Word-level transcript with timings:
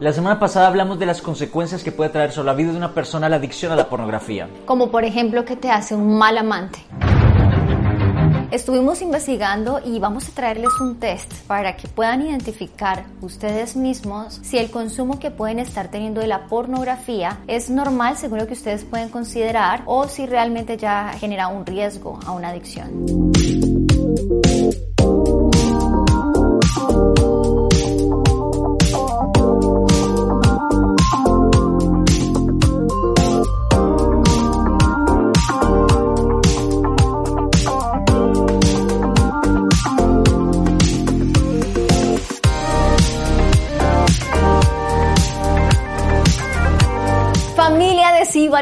la 0.00 0.12
semana 0.12 0.38
pasada 0.38 0.66
hablamos 0.66 0.98
de 0.98 1.06
las 1.06 1.22
consecuencias 1.22 1.82
que 1.82 1.92
puede 1.92 2.10
traer 2.10 2.32
sobre 2.32 2.46
la 2.46 2.54
vida 2.54 2.72
de 2.72 2.76
una 2.76 2.92
persona 2.92 3.28
la 3.28 3.36
adicción 3.36 3.72
a 3.72 3.76
la 3.76 3.88
pornografía. 3.88 4.48
Como 4.66 4.90
por 4.90 5.04
ejemplo 5.04 5.44
que 5.44 5.56
te 5.56 5.70
hace 5.70 5.94
un 5.94 6.18
mal 6.18 6.36
amante. 6.36 6.80
Estuvimos 8.50 9.02
investigando 9.02 9.80
y 9.84 9.98
vamos 9.98 10.28
a 10.28 10.32
traerles 10.32 10.70
un 10.80 11.00
test 11.00 11.32
para 11.46 11.76
que 11.76 11.88
puedan 11.88 12.22
identificar 12.22 13.04
ustedes 13.20 13.74
mismos 13.74 14.38
si 14.42 14.58
el 14.58 14.70
consumo 14.70 15.18
que 15.18 15.32
pueden 15.32 15.58
estar 15.58 15.90
teniendo 15.90 16.20
de 16.20 16.28
la 16.28 16.46
pornografía 16.46 17.40
es 17.48 17.68
normal 17.68 18.16
según 18.16 18.38
lo 18.38 18.46
que 18.46 18.52
ustedes 18.52 18.84
pueden 18.84 19.08
considerar 19.08 19.82
o 19.86 20.06
si 20.06 20.26
realmente 20.26 20.76
ya 20.76 21.14
genera 21.18 21.48
un 21.48 21.66
riesgo 21.66 22.20
a 22.26 22.30
una 22.32 22.50
adicción. 22.50 23.32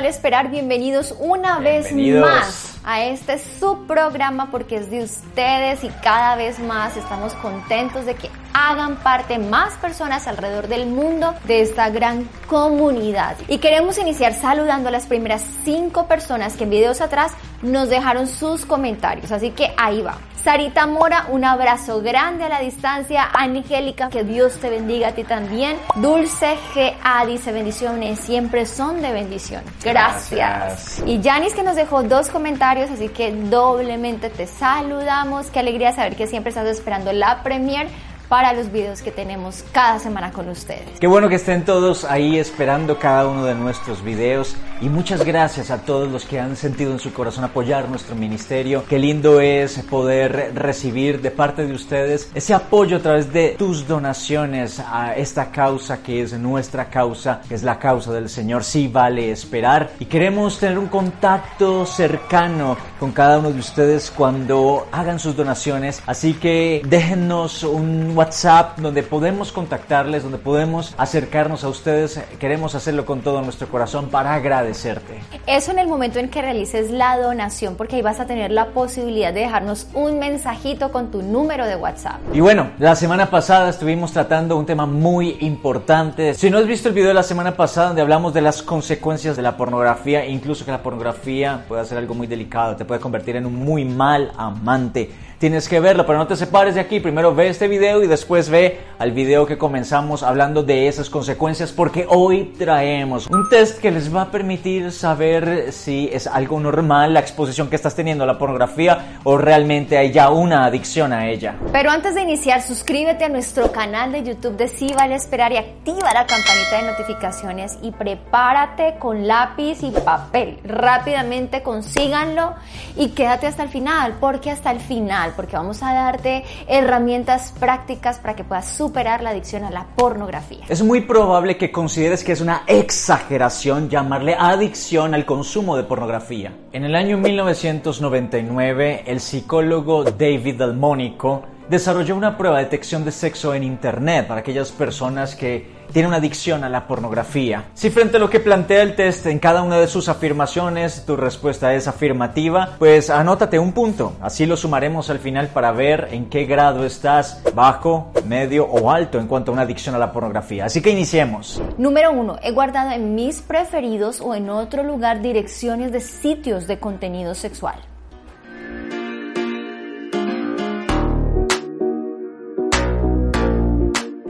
Esperar. 0.04 0.50
Bienvenidos 0.50 1.14
una 1.18 1.58
vez 1.58 1.92
más 1.92 2.78
a 2.84 3.04
este 3.04 3.38
subprograma 3.38 4.50
porque 4.50 4.76
es 4.76 4.90
de 4.90 5.04
ustedes 5.04 5.84
y 5.84 5.88
cada 6.02 6.36
vez 6.36 6.58
más 6.58 6.96
estamos 6.96 7.32
contentos 7.34 8.06
de 8.06 8.14
que 8.14 8.28
hagan 8.54 8.96
parte 8.96 9.38
más 9.38 9.74
personas 9.74 10.26
alrededor 10.26 10.68
del 10.68 10.86
mundo 10.86 11.34
de 11.44 11.62
esta 11.62 11.90
gran 11.90 12.28
comunidad. 12.46 13.36
Y 13.48 13.58
queremos 13.58 13.98
iniciar 13.98 14.34
saludando 14.34 14.88
a 14.88 14.92
las 14.92 15.06
primeras 15.06 15.44
cinco 15.64 16.06
personas 16.06 16.54
que 16.54 16.64
en 16.64 16.70
videos 16.70 17.00
atrás 17.00 17.32
nos 17.62 17.88
dejaron 17.88 18.26
sus 18.26 18.66
comentarios. 18.66 19.32
Así 19.32 19.50
que 19.50 19.72
ahí 19.76 20.02
va. 20.02 20.18
Sarita 20.42 20.88
Mora, 20.88 21.26
un 21.30 21.44
abrazo 21.44 22.02
grande 22.02 22.44
a 22.44 22.48
la 22.48 22.58
distancia. 22.58 23.28
Angélica, 23.32 24.08
que 24.08 24.24
Dios 24.24 24.54
te 24.54 24.70
bendiga 24.70 25.08
a 25.08 25.12
ti 25.12 25.22
también. 25.22 25.76
Dulce 25.96 26.58
GA 26.74 27.24
dice 27.26 27.52
bendiciones, 27.52 28.18
siempre 28.18 28.66
son 28.66 29.00
de 29.00 29.12
bendición. 29.12 29.62
Gracias. 29.84 31.00
Y 31.06 31.22
Janis 31.22 31.54
que 31.54 31.62
nos 31.62 31.76
dejó 31.76 32.02
dos 32.02 32.28
comentarios, 32.28 32.90
así 32.90 33.08
que 33.08 33.32
doblemente 33.32 34.30
te 34.30 34.48
saludamos. 34.48 35.48
Qué 35.50 35.60
alegría 35.60 35.92
saber 35.92 36.16
que 36.16 36.26
siempre 36.26 36.48
estás 36.50 36.66
esperando 36.66 37.12
la 37.12 37.44
premier 37.44 37.86
para 38.32 38.54
los 38.54 38.72
videos 38.72 39.02
que 39.02 39.10
tenemos 39.10 39.62
cada 39.72 39.98
semana 39.98 40.32
con 40.32 40.48
ustedes. 40.48 40.98
Qué 40.98 41.06
bueno 41.06 41.28
que 41.28 41.34
estén 41.34 41.66
todos 41.66 42.06
ahí 42.06 42.38
esperando 42.38 42.98
cada 42.98 43.28
uno 43.28 43.44
de 43.44 43.54
nuestros 43.54 44.02
videos 44.02 44.56
y 44.80 44.88
muchas 44.88 45.22
gracias 45.22 45.70
a 45.70 45.82
todos 45.82 46.10
los 46.10 46.24
que 46.24 46.40
han 46.40 46.56
sentido 46.56 46.92
en 46.92 46.98
su 46.98 47.12
corazón 47.12 47.44
apoyar 47.44 47.90
nuestro 47.90 48.16
ministerio. 48.16 48.84
Qué 48.88 48.98
lindo 48.98 49.38
es 49.42 49.80
poder 49.80 50.52
recibir 50.54 51.20
de 51.20 51.30
parte 51.30 51.66
de 51.66 51.74
ustedes 51.74 52.30
ese 52.34 52.54
apoyo 52.54 52.96
a 52.96 53.00
través 53.00 53.30
de 53.34 53.50
tus 53.58 53.86
donaciones 53.86 54.80
a 54.80 55.14
esta 55.14 55.50
causa 55.50 56.02
que 56.02 56.22
es 56.22 56.32
nuestra 56.32 56.88
causa, 56.88 57.42
que 57.46 57.54
es 57.54 57.62
la 57.62 57.78
causa 57.78 58.14
del 58.14 58.30
Señor. 58.30 58.64
Sí 58.64 58.88
vale 58.88 59.30
esperar 59.30 59.90
y 60.00 60.06
queremos 60.06 60.58
tener 60.58 60.78
un 60.78 60.88
contacto 60.88 61.84
cercano 61.84 62.78
con 62.98 63.12
cada 63.12 63.40
uno 63.40 63.52
de 63.52 63.60
ustedes 63.60 64.10
cuando 64.10 64.86
hagan 64.90 65.18
sus 65.18 65.36
donaciones. 65.36 66.02
Así 66.06 66.32
que 66.32 66.80
déjennos 66.86 67.62
un 67.62 68.21
WhatsApp 68.22 68.78
donde 68.78 69.02
podemos 69.02 69.50
contactarles, 69.50 70.22
donde 70.22 70.38
podemos 70.38 70.94
acercarnos 70.96 71.64
a 71.64 71.68
ustedes. 71.68 72.20
Queremos 72.38 72.76
hacerlo 72.76 73.04
con 73.04 73.20
todo 73.20 73.42
nuestro 73.42 73.66
corazón 73.66 74.10
para 74.10 74.34
agradecerte. 74.34 75.18
Eso 75.48 75.72
en 75.72 75.80
el 75.80 75.88
momento 75.88 76.20
en 76.20 76.28
que 76.28 76.40
realices 76.40 76.92
la 76.92 77.18
donación, 77.18 77.74
porque 77.74 77.96
ahí 77.96 78.02
vas 78.02 78.20
a 78.20 78.26
tener 78.26 78.52
la 78.52 78.66
posibilidad 78.66 79.34
de 79.34 79.40
dejarnos 79.40 79.88
un 79.92 80.20
mensajito 80.20 80.92
con 80.92 81.10
tu 81.10 81.20
número 81.20 81.66
de 81.66 81.74
WhatsApp. 81.74 82.20
Y 82.32 82.38
bueno, 82.38 82.70
la 82.78 82.94
semana 82.94 83.28
pasada 83.28 83.70
estuvimos 83.70 84.12
tratando 84.12 84.56
un 84.56 84.66
tema 84.66 84.86
muy 84.86 85.38
importante. 85.40 86.34
Si 86.34 86.48
no 86.48 86.58
has 86.58 86.66
visto 86.68 86.90
el 86.90 86.94
video 86.94 87.08
de 87.08 87.14
la 87.14 87.24
semana 87.24 87.56
pasada 87.56 87.88
donde 87.88 88.02
hablamos 88.02 88.32
de 88.32 88.40
las 88.40 88.62
consecuencias 88.62 89.34
de 89.34 89.42
la 89.42 89.56
pornografía, 89.56 90.24
incluso 90.26 90.64
que 90.64 90.70
la 90.70 90.80
pornografía 90.80 91.64
puede 91.66 91.84
ser 91.86 91.98
algo 91.98 92.14
muy 92.14 92.28
delicado, 92.28 92.76
te 92.76 92.84
puede 92.84 93.00
convertir 93.00 93.34
en 93.34 93.46
un 93.46 93.56
muy 93.56 93.84
mal 93.84 94.30
amante 94.36 95.10
tienes 95.42 95.68
que 95.68 95.80
verlo, 95.80 96.06
pero 96.06 96.20
no 96.20 96.28
te 96.28 96.36
separes 96.36 96.76
de 96.76 96.80
aquí. 96.80 97.00
Primero 97.00 97.34
ve 97.34 97.48
este 97.48 97.66
video 97.66 98.00
y 98.00 98.06
después 98.06 98.48
ve 98.48 98.78
al 99.00 99.10
video 99.10 99.44
que 99.44 99.58
comenzamos 99.58 100.22
hablando 100.22 100.62
de 100.62 100.86
esas 100.86 101.10
consecuencias 101.10 101.72
porque 101.72 102.06
hoy 102.08 102.54
traemos 102.56 103.26
un 103.26 103.48
test 103.48 103.80
que 103.80 103.90
les 103.90 104.14
va 104.14 104.22
a 104.22 104.30
permitir 104.30 104.92
saber 104.92 105.72
si 105.72 106.08
es 106.12 106.28
algo 106.28 106.60
normal 106.60 107.14
la 107.14 107.18
exposición 107.18 107.68
que 107.68 107.74
estás 107.74 107.96
teniendo 107.96 108.22
a 108.22 108.28
la 108.28 108.38
pornografía 108.38 109.18
o 109.24 109.36
realmente 109.36 109.98
hay 109.98 110.12
ya 110.12 110.30
una 110.30 110.64
adicción 110.64 111.12
a 111.12 111.28
ella. 111.28 111.56
Pero 111.72 111.90
antes 111.90 112.14
de 112.14 112.22
iniciar, 112.22 112.62
suscríbete 112.62 113.24
a 113.24 113.28
nuestro 113.28 113.72
canal 113.72 114.12
de 114.12 114.22
YouTube 114.22 114.56
de 114.56 114.68
Si 114.68 114.92
Vale 114.92 115.16
Esperar 115.16 115.50
y 115.50 115.56
activa 115.56 116.14
la 116.14 116.24
campanita 116.24 116.76
de 116.80 116.92
notificaciones 116.92 117.78
y 117.82 117.90
prepárate 117.90 118.94
con 119.00 119.26
lápiz 119.26 119.82
y 119.82 119.90
papel. 119.90 120.60
Rápidamente 120.62 121.64
consíganlo 121.64 122.54
y 122.96 123.08
quédate 123.08 123.48
hasta 123.48 123.64
el 123.64 123.70
final 123.70 124.18
porque 124.20 124.52
hasta 124.52 124.70
el 124.70 124.78
final 124.78 125.31
porque 125.34 125.56
vamos 125.56 125.82
a 125.82 125.92
darte 125.92 126.44
herramientas 126.66 127.52
prácticas 127.58 128.18
para 128.18 128.36
que 128.36 128.44
puedas 128.44 128.68
superar 128.68 129.22
la 129.22 129.30
adicción 129.30 129.64
a 129.64 129.70
la 129.70 129.86
pornografía. 129.96 130.64
Es 130.68 130.82
muy 130.82 131.02
probable 131.02 131.56
que 131.56 131.70
consideres 131.70 132.24
que 132.24 132.32
es 132.32 132.40
una 132.40 132.62
exageración 132.66 133.88
llamarle 133.88 134.34
adicción 134.34 135.14
al 135.14 135.24
consumo 135.26 135.76
de 135.76 135.84
pornografía. 135.84 136.52
En 136.72 136.84
el 136.84 136.94
año 136.94 137.18
1999, 137.18 139.04
el 139.06 139.20
psicólogo 139.20 140.04
David 140.04 140.56
Delmonico 140.58 141.42
desarrolló 141.68 142.16
una 142.16 142.36
prueba 142.36 142.58
de 142.58 142.64
detección 142.64 143.04
de 143.04 143.12
sexo 143.12 143.54
en 143.54 143.62
Internet 143.62 144.26
para 144.26 144.40
aquellas 144.40 144.72
personas 144.72 145.34
que 145.34 145.81
tiene 145.92 146.08
una 146.08 146.16
adicción 146.16 146.64
a 146.64 146.68
la 146.68 146.86
pornografía. 146.86 147.64
Si 147.74 147.90
frente 147.90 148.16
a 148.16 148.20
lo 148.20 148.30
que 148.30 148.40
plantea 148.40 148.82
el 148.82 148.96
test 148.96 149.26
en 149.26 149.38
cada 149.38 149.62
una 149.62 149.78
de 149.78 149.86
sus 149.86 150.08
afirmaciones 150.08 151.04
tu 151.06 151.16
respuesta 151.16 151.74
es 151.74 151.88
afirmativa, 151.88 152.76
pues 152.78 153.10
anótate 153.10 153.58
un 153.58 153.72
punto. 153.72 154.14
Así 154.20 154.46
lo 154.46 154.56
sumaremos 154.56 155.10
al 155.10 155.18
final 155.18 155.48
para 155.48 155.72
ver 155.72 156.08
en 156.10 156.26
qué 156.26 156.44
grado 156.44 156.84
estás, 156.84 157.42
bajo, 157.54 158.10
medio 158.26 158.66
o 158.66 158.90
alto 158.90 159.18
en 159.18 159.26
cuanto 159.26 159.50
a 159.50 159.54
una 159.54 159.62
adicción 159.62 159.94
a 159.94 159.98
la 159.98 160.12
pornografía. 160.12 160.64
Así 160.64 160.80
que 160.80 160.90
iniciemos. 160.90 161.62
Número 161.78 162.12
uno, 162.12 162.38
he 162.42 162.52
guardado 162.52 162.92
en 162.92 163.14
mis 163.14 163.40
preferidos 163.40 164.20
o 164.20 164.34
en 164.34 164.50
otro 164.50 164.82
lugar 164.82 165.22
direcciones 165.22 165.92
de 165.92 166.00
sitios 166.00 166.66
de 166.66 166.78
contenido 166.78 167.34
sexual. 167.34 167.76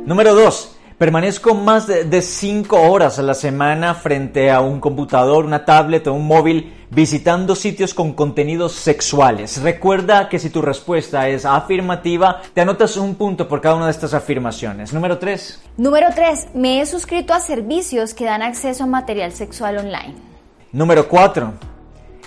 Número 0.04 0.34
2. 0.34 0.78
Permanezco 0.98 1.54
más 1.54 1.86
de 1.86 2.22
5 2.22 2.81
horas 2.81 3.19
a 3.19 3.22
la 3.22 3.34
semana 3.34 3.94
frente 3.94 4.50
a 4.50 4.61
un 4.61 4.81
computador, 4.81 5.44
una 5.44 5.64
tablet 5.64 6.06
o 6.06 6.12
un 6.12 6.26
móvil 6.26 6.75
visitando 6.90 7.55
sitios 7.55 7.94
con 7.94 8.12
contenidos 8.12 8.72
sexuales. 8.72 9.62
Recuerda 9.62 10.28
que 10.28 10.38
si 10.38 10.50
tu 10.50 10.61
respuesta 10.61 11.28
es 11.28 11.44
afirmativa, 11.44 12.43
te 12.55 12.61
anotas 12.61 12.96
un 12.96 13.14
punto 13.14 13.49
por 13.49 13.61
cada 13.61 13.76
una 13.76 13.87
de 13.87 13.93
estas 13.93 14.14
afirmaciones. 14.14 14.93
Número 14.93 15.19
3. 15.19 15.62
Número 15.78 16.08
3. 16.14 16.49
Me 16.55 16.81
he 16.81 16.87
suscrito 16.87 17.32
a 17.32 17.40
servicios 17.40 18.14
que 18.14 18.25
dan 18.25 18.43
acceso 18.43 18.84
a 18.84 18.87
material 18.87 19.32
sexual 19.32 19.78
online. 19.78 20.14
Número 20.72 21.08
4. 21.08 21.52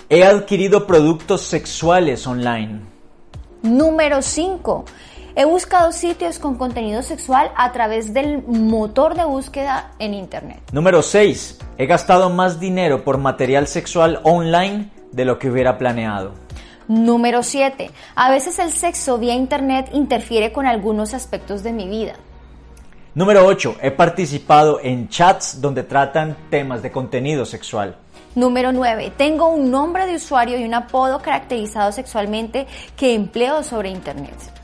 He 0.08 0.24
adquirido 0.24 0.86
productos 0.86 1.42
sexuales 1.42 2.26
online. 2.26 2.80
Número 3.62 4.22
5. 4.22 4.84
He 5.38 5.44
buscado 5.44 5.92
sitios 5.92 6.38
con 6.38 6.54
contenido 6.54 7.02
sexual 7.02 7.52
a 7.56 7.70
través 7.70 8.14
del 8.14 8.42
motor 8.42 9.14
de 9.14 9.26
búsqueda 9.26 9.92
en 9.98 10.14
Internet. 10.14 10.62
Número 10.72 11.02
6. 11.02 11.58
He 11.76 11.84
gastado 11.84 12.30
más 12.30 12.58
dinero 12.58 13.04
por 13.04 13.18
material 13.18 13.66
sexual 13.66 14.20
online 14.22 14.90
de 15.12 15.26
lo 15.26 15.38
que 15.38 15.50
hubiera 15.50 15.76
planeado. 15.76 16.32
Número 16.88 17.42
7. 17.42 17.90
A 18.14 18.30
veces 18.30 18.58
el 18.58 18.70
sexo 18.70 19.18
vía 19.18 19.34
Internet 19.34 19.90
interfiere 19.92 20.52
con 20.52 20.64
algunos 20.64 21.12
aspectos 21.12 21.62
de 21.62 21.74
mi 21.74 21.86
vida. 21.86 22.14
Número 23.14 23.44
8. 23.44 23.76
He 23.82 23.90
participado 23.90 24.80
en 24.82 25.10
chats 25.10 25.60
donde 25.60 25.82
tratan 25.82 26.34
temas 26.48 26.80
de 26.80 26.90
contenido 26.90 27.44
sexual. 27.44 27.98
Número 28.34 28.72
9. 28.72 29.12
Tengo 29.18 29.48
un 29.48 29.70
nombre 29.70 30.06
de 30.06 30.14
usuario 30.14 30.58
y 30.58 30.64
un 30.64 30.72
apodo 30.72 31.20
caracterizado 31.20 31.92
sexualmente 31.92 32.66
que 32.96 33.14
empleo 33.14 33.62
sobre 33.62 33.90
Internet. 33.90 34.55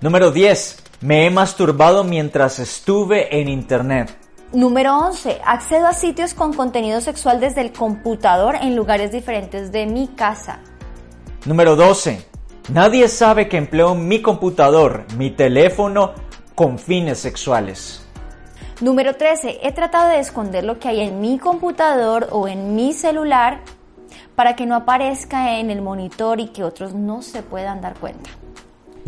Número 0.00 0.30
10. 0.30 0.76
Me 1.00 1.26
he 1.26 1.30
masturbado 1.30 2.04
mientras 2.04 2.60
estuve 2.60 3.40
en 3.40 3.48
Internet. 3.48 4.16
Número 4.52 4.96
11. 4.96 5.40
Accedo 5.44 5.88
a 5.88 5.92
sitios 5.92 6.34
con 6.34 6.52
contenido 6.52 7.00
sexual 7.00 7.40
desde 7.40 7.62
el 7.62 7.72
computador 7.72 8.54
en 8.54 8.76
lugares 8.76 9.10
diferentes 9.10 9.72
de 9.72 9.86
mi 9.86 10.06
casa. 10.06 10.60
Número 11.46 11.74
12. 11.74 12.24
Nadie 12.72 13.08
sabe 13.08 13.48
que 13.48 13.56
empleo 13.56 13.96
mi 13.96 14.22
computador, 14.22 15.04
mi 15.16 15.30
teléfono 15.30 16.12
con 16.54 16.78
fines 16.78 17.18
sexuales. 17.18 18.06
Número 18.80 19.16
13. 19.16 19.58
He 19.64 19.72
tratado 19.72 20.10
de 20.10 20.20
esconder 20.20 20.62
lo 20.62 20.78
que 20.78 20.86
hay 20.86 21.00
en 21.00 21.20
mi 21.20 21.40
computador 21.40 22.28
o 22.30 22.46
en 22.46 22.76
mi 22.76 22.92
celular 22.92 23.62
para 24.36 24.54
que 24.54 24.64
no 24.64 24.76
aparezca 24.76 25.58
en 25.58 25.72
el 25.72 25.82
monitor 25.82 26.38
y 26.38 26.50
que 26.50 26.62
otros 26.62 26.94
no 26.94 27.20
se 27.20 27.42
puedan 27.42 27.80
dar 27.80 27.94
cuenta. 27.94 28.30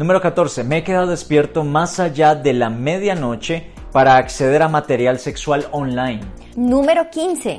Número 0.00 0.22
14. 0.22 0.64
Me 0.64 0.78
he 0.78 0.82
quedado 0.82 1.08
despierto 1.08 1.62
más 1.62 2.00
allá 2.00 2.34
de 2.34 2.54
la 2.54 2.70
medianoche 2.70 3.70
para 3.92 4.16
acceder 4.16 4.62
a 4.62 4.68
material 4.68 5.18
sexual 5.18 5.68
online. 5.72 6.22
Número 6.56 7.10
15. 7.10 7.58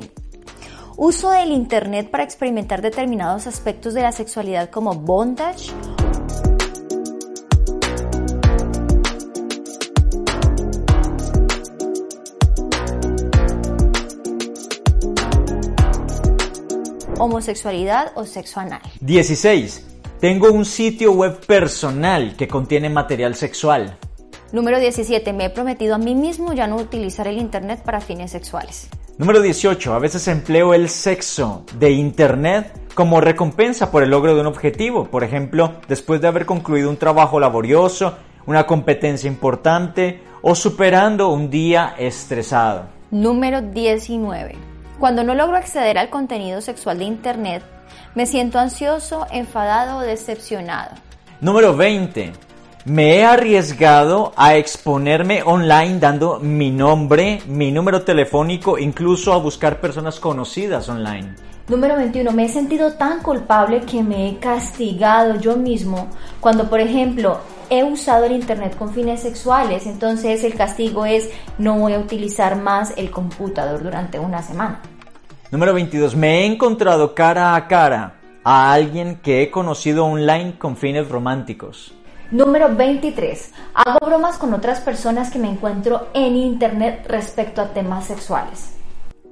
Uso 0.96 1.30
del 1.30 1.52
Internet 1.52 2.10
para 2.10 2.24
experimentar 2.24 2.82
determinados 2.82 3.46
aspectos 3.46 3.94
de 3.94 4.02
la 4.02 4.10
sexualidad 4.10 4.70
como 4.70 4.94
bondage 4.94 5.70
homosexualidad 17.20 18.10
o 18.16 18.24
sexo 18.24 18.58
anal. 18.58 18.82
16. 19.00 19.91
Tengo 20.22 20.52
un 20.52 20.64
sitio 20.64 21.10
web 21.10 21.44
personal 21.46 22.36
que 22.36 22.46
contiene 22.46 22.88
material 22.88 23.34
sexual. 23.34 23.98
Número 24.52 24.78
17. 24.78 25.32
Me 25.32 25.46
he 25.46 25.50
prometido 25.50 25.96
a 25.96 25.98
mí 25.98 26.14
mismo 26.14 26.52
ya 26.52 26.68
no 26.68 26.76
utilizar 26.76 27.26
el 27.26 27.38
Internet 27.38 27.82
para 27.84 28.00
fines 28.00 28.30
sexuales. 28.30 28.88
Número 29.18 29.42
18. 29.42 29.92
A 29.92 29.98
veces 29.98 30.28
empleo 30.28 30.74
el 30.74 30.88
sexo 30.90 31.64
de 31.76 31.90
Internet 31.90 32.72
como 32.94 33.20
recompensa 33.20 33.90
por 33.90 34.04
el 34.04 34.10
logro 34.10 34.36
de 34.36 34.42
un 34.42 34.46
objetivo. 34.46 35.06
Por 35.06 35.24
ejemplo, 35.24 35.72
después 35.88 36.20
de 36.20 36.28
haber 36.28 36.46
concluido 36.46 36.88
un 36.88 36.98
trabajo 36.98 37.40
laborioso, 37.40 38.14
una 38.46 38.64
competencia 38.64 39.26
importante 39.26 40.20
o 40.40 40.54
superando 40.54 41.30
un 41.30 41.50
día 41.50 41.96
estresado. 41.98 42.84
Número 43.10 43.60
19. 43.60 44.71
Cuando 45.02 45.24
no 45.24 45.34
logro 45.34 45.56
acceder 45.56 45.98
al 45.98 46.10
contenido 46.10 46.60
sexual 46.60 46.98
de 46.98 47.06
Internet, 47.06 47.64
me 48.14 48.24
siento 48.24 48.60
ansioso, 48.60 49.26
enfadado 49.32 49.98
o 49.98 50.00
decepcionado. 50.02 50.92
Número 51.40 51.76
20. 51.76 52.32
Me 52.84 53.16
he 53.16 53.24
arriesgado 53.24 54.32
a 54.36 54.54
exponerme 54.54 55.42
online 55.42 55.98
dando 55.98 56.38
mi 56.38 56.70
nombre, 56.70 57.42
mi 57.48 57.72
número 57.72 58.02
telefónico, 58.02 58.78
incluso 58.78 59.32
a 59.32 59.38
buscar 59.38 59.80
personas 59.80 60.20
conocidas 60.20 60.88
online. 60.88 61.34
Número 61.66 61.96
21. 61.96 62.30
Me 62.30 62.44
he 62.44 62.48
sentido 62.48 62.92
tan 62.92 63.24
culpable 63.24 63.80
que 63.80 64.04
me 64.04 64.28
he 64.28 64.38
castigado 64.38 65.40
yo 65.40 65.56
mismo 65.56 66.10
cuando, 66.38 66.70
por 66.70 66.78
ejemplo, 66.78 67.40
he 67.70 67.82
usado 67.82 68.26
el 68.26 68.32
Internet 68.32 68.76
con 68.76 68.94
fines 68.94 69.22
sexuales. 69.22 69.84
Entonces 69.86 70.44
el 70.44 70.54
castigo 70.54 71.06
es 71.06 71.28
no 71.58 71.76
voy 71.76 71.94
a 71.94 71.98
utilizar 71.98 72.54
más 72.54 72.92
el 72.96 73.10
computador 73.10 73.82
durante 73.82 74.20
una 74.20 74.44
semana. 74.44 74.80
Número 75.52 75.74
22. 75.74 76.16
Me 76.16 76.40
he 76.40 76.46
encontrado 76.46 77.14
cara 77.14 77.54
a 77.54 77.68
cara 77.68 78.14
a 78.42 78.72
alguien 78.72 79.16
que 79.16 79.42
he 79.42 79.50
conocido 79.50 80.06
online 80.06 80.54
con 80.58 80.78
fines 80.78 81.10
románticos. 81.10 81.92
Número 82.30 82.74
23. 82.74 83.52
Hago 83.74 83.98
bromas 84.06 84.38
con 84.38 84.54
otras 84.54 84.80
personas 84.80 85.30
que 85.30 85.38
me 85.38 85.50
encuentro 85.50 86.08
en 86.14 86.36
internet 86.36 87.04
respecto 87.06 87.60
a 87.60 87.68
temas 87.68 88.06
sexuales. 88.06 88.78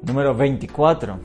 Número 0.03 0.35
24. 0.35 1.21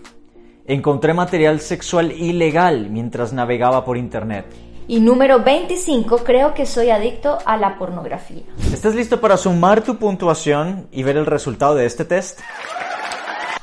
Encontré 0.65 1.13
material 1.13 1.59
sexual 1.59 2.13
ilegal 2.13 2.89
mientras 2.89 3.33
navegaba 3.33 3.83
por 3.83 3.97
internet. 3.97 4.45
Y 4.87 5.01
número 5.01 5.43
25, 5.43 6.19
creo 6.19 6.53
que 6.53 6.65
soy 6.65 6.91
adicto 6.91 7.39
a 7.45 7.57
la 7.57 7.77
pornografía. 7.77 8.43
¿Estás 8.71 8.95
listo 8.95 9.19
para 9.19 9.35
sumar 9.35 9.81
tu 9.81 9.97
puntuación 9.97 10.87
y 10.89 11.03
ver 11.03 11.17
el 11.17 11.25
resultado 11.25 11.75
de 11.75 11.85
este 11.85 12.05
test? 12.05 12.39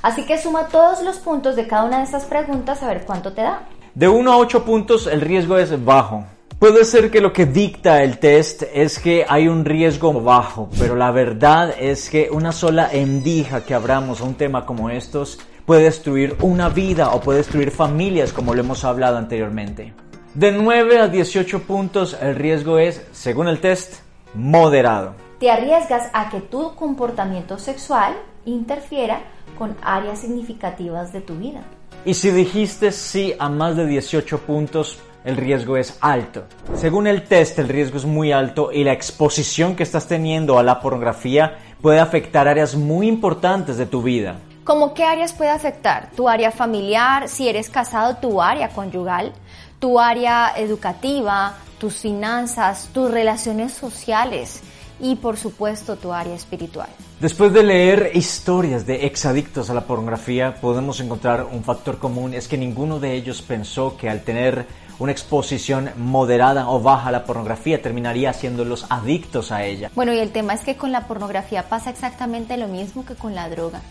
Así 0.03 0.27
que 0.27 0.37
suma 0.37 0.67
todos 0.67 1.03
los 1.03 1.19
puntos 1.19 1.55
de 1.55 1.69
cada 1.69 1.85
una 1.85 1.99
de 1.99 2.05
estas 2.05 2.25
preguntas 2.25 2.83
a 2.83 2.89
ver 2.89 3.05
cuánto 3.07 3.33
te 3.33 3.43
da. 3.43 3.63
De 3.95 4.09
1 4.09 4.33
a 4.33 4.37
8 4.37 4.65
puntos 4.65 5.07
el 5.07 5.21
riesgo 5.21 5.57
es 5.59 5.85
bajo. 5.85 6.25
Puede 6.59 6.85
ser 6.85 7.11
que 7.11 7.21
lo 7.21 7.33
que 7.33 7.47
dicta 7.47 8.03
el 8.03 8.19
test 8.19 8.65
es 8.73 8.99
que 8.99 9.25
hay 9.29 9.49
un 9.49 9.65
riesgo 9.65 10.13
bajo, 10.21 10.69
pero 10.79 10.97
la 10.97 11.11
verdad 11.11 11.75
es 11.79 12.09
que 12.09 12.29
una 12.31 12.53
sola 12.53 12.89
endija 12.93 13.65
que 13.65 13.75
abramos 13.75 14.21
a 14.21 14.25
un 14.25 14.35
tema 14.35 14.67
como 14.67 14.91
estos 14.91 15.39
puede 15.67 15.85
destruir 15.85 16.37
una 16.41 16.69
vida 16.69 17.11
o 17.11 17.21
puede 17.21 17.39
destruir 17.39 17.71
familias 17.71 18.33
como 18.33 18.55
lo 18.55 18.61
hemos 18.61 18.85
hablado 18.85 19.19
anteriormente. 19.19 19.95
De 20.35 20.51
9 20.51 20.99
a 20.99 21.09
18 21.09 21.63
puntos 21.63 22.17
el 22.21 22.35
riesgo 22.35 22.79
es, 22.79 23.05
según 23.13 23.47
el 23.49 23.61
test, 23.61 24.01
moderado. 24.35 25.15
Te 25.39 25.51
arriesgas 25.51 26.11
a 26.13 26.31
que 26.31 26.41
tu 26.41 26.75
comportamiento 26.75 27.59
sexual 27.59 28.15
interfiera 28.45 29.23
con 29.59 29.77
áreas 29.83 30.21
significativas 30.21 31.13
de 31.13 31.21
tu 31.21 31.35
vida. 31.37 31.63
Y 32.05 32.15
si 32.15 32.31
dijiste 32.31 32.91
sí 32.91 33.35
a 33.39 33.49
más 33.49 33.77
de 33.77 33.87
18 33.87 34.39
puntos, 34.39 34.99
el 35.25 35.37
riesgo 35.37 35.77
es 35.77 35.97
alto. 36.01 36.45
Según 36.75 37.07
el 37.07 37.25
test, 37.25 37.59
el 37.59 37.69
riesgo 37.69 37.97
es 37.97 38.05
muy 38.05 38.33
alto 38.33 38.73
y 38.73 38.83
la 38.83 38.93
exposición 38.93 39.77
que 39.77 39.85
estás 39.85 40.09
teniendo 40.09 40.59
a 40.59 40.63
la 40.63 40.81
pornografía 40.81 41.59
puede 41.81 42.01
afectar 42.01 42.49
áreas 42.49 42.75
muy 42.75 43.07
importantes 43.07 43.77
de 43.77 43.87
tu 43.87 44.03
vida. 44.03 44.37
¿Cómo 44.65 44.95
qué 44.95 45.05
áreas 45.05 45.33
puede 45.33 45.51
afectar? 45.51 46.11
Tu 46.17 46.29
área 46.29 46.51
familiar, 46.51 47.29
si 47.29 47.49
eres 47.49 47.69
casado, 47.69 48.17
tu 48.17 48.41
área 48.41 48.69
conyugal, 48.69 49.33
tu 49.79 49.99
área 49.99 50.53
educativa, 50.57 51.55
tus 51.79 51.97
finanzas, 51.97 52.89
tus 52.93 53.11
relaciones 53.11 53.73
sociales 53.73 54.61
y 55.01 55.17
por 55.17 55.37
supuesto 55.37 55.97
tu 55.97 56.13
área 56.13 56.35
espiritual. 56.35 56.89
Después 57.23 57.53
de 57.53 57.63
leer 57.63 58.11
historias 58.15 58.85
de 58.85 59.07
exadictos 59.07 59.71
a 59.71 59.75
la 59.75 59.83
pornografía, 59.83 60.57
podemos 60.57 60.99
encontrar 60.99 61.45
un 61.45 61.63
factor 61.63 62.01
común, 62.01 62.35
es 62.35 62.49
que 62.49 62.59
ninguno 62.59 62.99
de 62.99 63.15
ellos 63.15 63.43
pensó 63.43 63.97
que 63.97 64.11
al 64.11 64.23
tener 64.23 64.67
una 64.99 65.13
exposición 65.13 65.91
moderada 65.99 66.69
o 66.69 66.81
baja 66.81 67.11
a 67.11 67.13
la 67.13 67.25
pornografía 67.25 67.81
terminaría 67.81 68.31
haciéndolos 68.31 68.87
adictos 68.89 69.53
a 69.53 69.65
ella. 69.65 69.93
Bueno, 69.95 70.13
y 70.13 70.19
el 70.19 70.33
tema 70.33 70.55
es 70.55 70.63
que 70.63 70.77
con 70.77 70.91
la 70.91 71.07
pornografía 71.07 71.69
pasa 71.69 71.91
exactamente 71.91 72.57
lo 72.57 72.67
mismo 72.67 73.05
que 73.05 73.15
con 73.15 73.37
la 73.37 73.49
droga. 73.49 73.83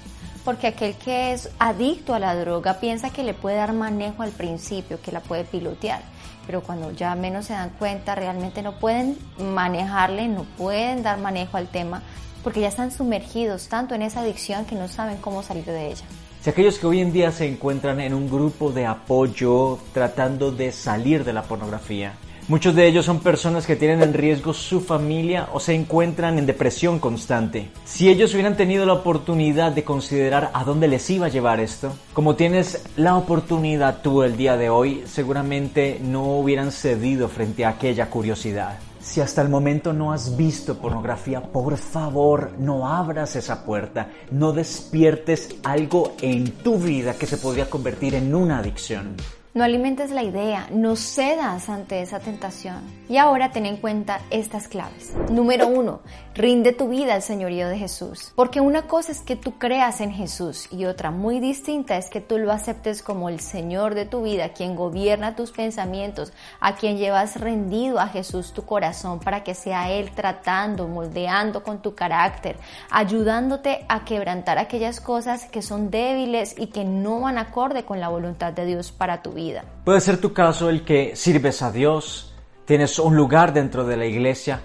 Porque 0.44 0.68
aquel 0.68 0.96
que 0.96 1.32
es 1.32 1.50
adicto 1.58 2.14
a 2.14 2.20
la 2.20 2.36
droga 2.36 2.82
piensa 2.82 3.12
que 3.12 3.24
le 3.24 3.34
puede 3.34 3.56
dar 3.56 3.72
manejo 3.72 4.24
al 4.24 4.32
principio, 4.32 5.00
que 5.02 5.14
la 5.14 5.22
puede 5.22 5.46
pilotear 5.46 6.02
pero 6.46 6.62
cuando 6.62 6.92
ya 6.92 7.16
menos 7.16 7.46
se 7.46 7.54
dan 7.54 7.70
cuenta 7.78 8.16
realmente 8.16 8.62
no 8.62 8.74
pueden 8.74 9.18
manejarle, 9.38 10.28
no 10.28 10.44
pueden 10.58 11.04
dar 11.04 11.20
manejo 11.20 11.56
al 11.56 11.68
tema 11.68 12.02
porque 12.44 12.62
ya 12.62 12.68
están 12.68 12.92
sumergidos 12.92 13.68
tanto 13.68 13.96
en 13.96 14.02
esa 14.02 14.22
adicción 14.22 14.66
que 14.66 14.76
no 14.76 14.88
saben 14.88 15.18
cómo 15.18 15.44
salir 15.44 15.66
de 15.66 15.92
ella. 15.92 16.04
Si 16.42 16.50
aquellos 16.50 16.80
que 16.80 16.88
hoy 16.88 17.00
en 17.02 17.14
día 17.14 17.32
se 17.32 17.48
encuentran 17.48 18.00
en 18.00 18.14
un 18.14 18.30
grupo 18.30 18.72
de 18.72 18.86
apoyo 18.86 19.78
tratando 19.94 20.52
de 20.52 20.72
salir 20.72 21.24
de 21.24 21.34
la 21.34 21.44
pornografía, 21.44 22.14
Muchos 22.52 22.76
de 22.76 22.86
ellos 22.86 23.06
son 23.06 23.20
personas 23.20 23.66
que 23.66 23.78
tienen 23.78 24.02
en 24.02 24.14
riesgo 24.14 24.54
su 24.54 24.82
familia 24.82 25.48
o 25.54 25.62
se 25.62 25.74
encuentran 25.74 26.38
en 26.38 26.46
depresión 26.46 27.00
constante. 27.00 27.70
Si 27.86 28.10
ellos 28.10 28.34
hubieran 28.34 28.58
tenido 28.58 28.86
la 28.86 28.92
oportunidad 28.92 29.72
de 29.72 29.86
considerar 29.86 30.52
a 30.54 30.66
dónde 30.66 30.90
les 30.90 31.10
iba 31.10 31.28
a 31.28 31.30
llevar 31.30 31.62
esto, 31.62 31.94
como 32.14 32.36
tienes 32.36 32.84
la 32.98 33.16
oportunidad 33.16 34.02
tú 34.02 34.24
el 34.24 34.36
día 34.36 34.58
de 34.58 34.70
hoy, 34.70 35.04
seguramente 35.06 36.02
no 36.04 36.40
hubieran 36.40 36.74
cedido 36.74 37.30
frente 37.30 37.64
a 37.64 37.70
aquella 37.70 38.10
curiosidad. 38.10 38.80
Si 39.02 39.20
hasta 39.20 39.42
el 39.42 39.50
momento 39.50 39.94
no 39.94 40.14
has 40.14 40.38
visto 40.38 40.78
pornografía, 40.78 41.42
por 41.42 41.76
favor, 41.78 42.52
no 42.60 42.88
abras 42.88 43.36
esa 43.36 43.66
puerta, 43.66 44.10
no 44.30 44.54
despiertes 44.54 45.56
algo 45.64 46.14
en 46.22 46.52
tu 46.52 46.78
vida 46.78 47.16
que 47.16 47.26
se 47.26 47.38
podría 47.38 47.70
convertir 47.70 48.14
en 48.14 48.34
una 48.36 48.60
adicción. 48.60 49.16
No 49.54 49.64
alimentes 49.64 50.12
la 50.12 50.24
idea, 50.24 50.70
no 50.72 50.96
cedas 50.96 51.68
ante 51.68 52.02
esa 52.02 52.20
tentación. 52.20 52.80
Y 53.12 53.18
ahora 53.18 53.52
ten 53.52 53.66
en 53.66 53.76
cuenta 53.76 54.22
estas 54.30 54.70
claves. 54.70 55.12
Número 55.30 55.68
uno, 55.68 56.00
rinde 56.34 56.72
tu 56.72 56.88
vida 56.88 57.14
al 57.14 57.22
señorío 57.22 57.68
de 57.68 57.78
Jesús. 57.78 58.32
Porque 58.38 58.62
una 58.62 58.84
cosa 58.84 59.12
es 59.12 59.20
que 59.20 59.36
tú 59.36 59.58
creas 59.58 60.00
en 60.00 60.14
Jesús 60.14 60.70
y 60.72 60.86
otra 60.86 61.12
muy 61.12 61.42
distinta 61.42 61.98
es 61.98 62.10
que 62.10 62.22
tú 62.22 62.38
lo 62.38 62.54
aceptes 62.54 63.04
como 63.04 63.28
el 63.28 63.42
Señor 63.42 63.96
de 63.96 64.06
tu 64.06 64.24
vida, 64.24 64.54
quien 64.54 64.78
gobierna 64.78 65.36
tus 65.36 65.52
pensamientos, 65.52 66.32
a 66.62 66.76
quien 66.76 66.98
llevas 66.98 67.38
rendido 67.38 68.00
a 68.00 68.08
Jesús 68.08 68.54
tu 68.54 68.64
corazón 68.64 69.20
para 69.20 69.44
que 69.44 69.56
sea 69.56 69.92
Él 69.92 70.12
tratando, 70.12 70.88
moldeando 70.88 71.64
con 71.64 71.82
tu 71.82 71.94
carácter, 71.94 72.56
ayudándote 72.90 73.86
a 73.90 74.06
quebrantar 74.06 74.58
aquellas 74.58 75.02
cosas 75.02 75.48
que 75.48 75.62
son 75.62 75.92
débiles 75.92 76.56
y 76.58 76.68
que 76.68 76.86
no 76.86 77.20
van 77.20 77.38
acorde 77.38 77.84
con 77.84 78.00
la 78.00 78.08
voluntad 78.08 78.54
de 78.54 78.66
Dios 78.66 78.94
para 78.94 79.22
tu 79.22 79.34
vida. 79.34 79.66
Puede 79.84 80.00
ser 80.00 80.22
tu 80.22 80.32
caso 80.32 80.70
el 80.70 80.86
que 80.86 81.18
sirves 81.18 81.62
a 81.62 81.74
Dios, 81.74 82.31
tienes 82.66 82.98
un 83.00 83.16
lugar 83.16 83.54
dentro 83.54 83.86
de 83.86 83.98
la 83.98 84.06
iglesia, 84.06 84.62